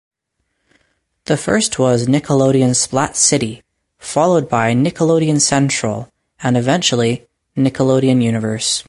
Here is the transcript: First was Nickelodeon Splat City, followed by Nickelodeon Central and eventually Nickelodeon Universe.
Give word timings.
First 1.25 1.79
was 1.79 2.07
Nickelodeon 2.07 2.75
Splat 2.75 3.15
City, 3.15 3.61
followed 3.99 4.49
by 4.49 4.73
Nickelodeon 4.73 5.39
Central 5.39 6.09
and 6.41 6.57
eventually 6.57 7.25
Nickelodeon 7.55 8.21
Universe. 8.21 8.79